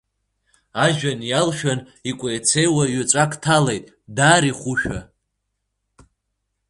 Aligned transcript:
Ажәҩан 0.85 1.21
иалшәан 1.29 1.79
икәеицеиуа, 2.09 2.85
еҵәак 2.99 3.31
ҭалеит 3.43 3.85
даара 4.15 4.47
ихәушәа. 4.49 4.99